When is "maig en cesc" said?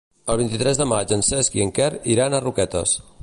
0.93-1.59